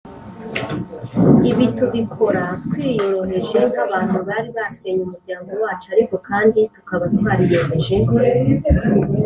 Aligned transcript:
Ibi 1.49 1.65
tubikora 1.77 2.43
twiyoroheje 2.65 3.59
nk 3.69 3.77
abantu 3.85 4.17
bari 4.27 4.49
basenye 4.57 5.01
umuryango 5.05 5.49
wacu 5.63 5.87
ariko 5.95 6.15
kandi 6.27 6.59
tukaba 6.75 7.03
twariyemeje 7.15 7.95